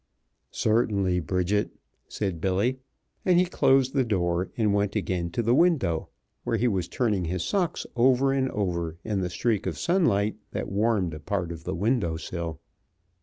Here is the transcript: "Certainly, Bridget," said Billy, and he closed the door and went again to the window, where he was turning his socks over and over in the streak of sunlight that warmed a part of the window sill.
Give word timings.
"Certainly, 0.49 1.19
Bridget," 1.19 1.69
said 2.07 2.41
Billy, 2.41 2.79
and 3.23 3.37
he 3.37 3.45
closed 3.45 3.93
the 3.93 4.03
door 4.03 4.49
and 4.57 4.73
went 4.73 4.95
again 4.95 5.29
to 5.29 5.43
the 5.43 5.53
window, 5.53 6.09
where 6.43 6.57
he 6.57 6.67
was 6.67 6.87
turning 6.87 7.25
his 7.25 7.43
socks 7.43 7.85
over 7.95 8.33
and 8.33 8.49
over 8.49 8.97
in 9.03 9.19
the 9.21 9.29
streak 9.29 9.67
of 9.67 9.77
sunlight 9.77 10.37
that 10.53 10.71
warmed 10.71 11.13
a 11.13 11.19
part 11.19 11.51
of 11.51 11.65
the 11.65 11.75
window 11.75 12.17
sill. 12.17 12.59